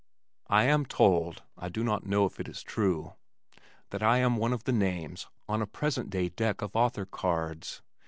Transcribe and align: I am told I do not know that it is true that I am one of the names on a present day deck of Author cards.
I 0.47 0.63
am 0.63 0.87
told 0.87 1.43
I 1.59 1.69
do 1.69 1.83
not 1.83 2.07
know 2.07 2.27
that 2.27 2.39
it 2.39 2.47
is 2.49 2.63
true 2.63 3.13
that 3.91 4.01
I 4.01 4.17
am 4.17 4.35
one 4.35 4.51
of 4.51 4.63
the 4.63 4.71
names 4.71 5.27
on 5.47 5.61
a 5.61 5.67
present 5.67 6.09
day 6.09 6.29
deck 6.29 6.63
of 6.63 6.75
Author 6.75 7.05
cards. 7.05 7.83